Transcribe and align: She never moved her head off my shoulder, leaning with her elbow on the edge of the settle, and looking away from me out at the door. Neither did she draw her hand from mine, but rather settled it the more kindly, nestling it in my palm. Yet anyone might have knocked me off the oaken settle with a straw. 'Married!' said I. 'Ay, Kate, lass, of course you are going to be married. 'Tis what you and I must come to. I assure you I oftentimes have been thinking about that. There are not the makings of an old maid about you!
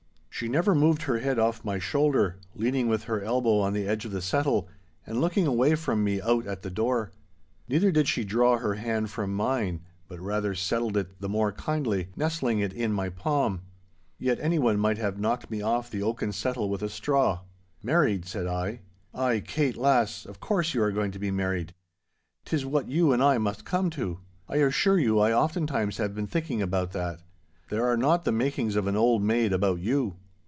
She 0.33 0.47
never 0.47 0.73
moved 0.73 1.03
her 1.03 1.19
head 1.19 1.37
off 1.37 1.63
my 1.63 1.77
shoulder, 1.77 2.37
leaning 2.55 2.87
with 2.87 3.03
her 3.03 3.21
elbow 3.21 3.59
on 3.59 3.73
the 3.73 3.87
edge 3.87 4.05
of 4.05 4.11
the 4.11 4.23
settle, 4.23 4.67
and 5.05 5.21
looking 5.21 5.45
away 5.45 5.75
from 5.75 6.03
me 6.03 6.19
out 6.19 6.47
at 6.47 6.63
the 6.63 6.71
door. 6.71 7.11
Neither 7.69 7.91
did 7.91 8.07
she 8.07 8.23
draw 8.23 8.57
her 8.57 8.73
hand 8.73 9.11
from 9.11 9.35
mine, 9.35 9.81
but 10.07 10.19
rather 10.19 10.55
settled 10.55 10.97
it 10.97 11.21
the 11.21 11.29
more 11.29 11.51
kindly, 11.51 12.07
nestling 12.15 12.57
it 12.59 12.73
in 12.73 12.91
my 12.91 13.09
palm. 13.09 13.61
Yet 14.17 14.39
anyone 14.41 14.79
might 14.79 14.97
have 14.97 15.19
knocked 15.19 15.51
me 15.51 15.61
off 15.61 15.91
the 15.91 16.01
oaken 16.01 16.31
settle 16.31 16.71
with 16.71 16.81
a 16.81 16.89
straw. 16.89 17.41
'Married!' 17.83 18.25
said 18.25 18.47
I. 18.47 18.79
'Ay, 19.13 19.41
Kate, 19.41 19.77
lass, 19.77 20.25
of 20.25 20.39
course 20.39 20.73
you 20.73 20.81
are 20.81 20.91
going 20.91 21.11
to 21.11 21.19
be 21.19 21.29
married. 21.29 21.75
'Tis 22.45 22.65
what 22.65 22.89
you 22.89 23.13
and 23.13 23.21
I 23.21 23.37
must 23.37 23.63
come 23.63 23.91
to. 23.91 24.19
I 24.49 24.55
assure 24.55 24.97
you 24.97 25.19
I 25.19 25.33
oftentimes 25.33 25.97
have 25.97 26.15
been 26.15 26.25
thinking 26.25 26.63
about 26.63 26.93
that. 26.93 27.19
There 27.69 27.85
are 27.85 27.95
not 27.97 28.25
the 28.25 28.31
makings 28.31 28.75
of 28.75 28.87
an 28.87 28.95
old 28.97 29.21
maid 29.21 29.53
about 29.53 29.79
you! 29.81 30.15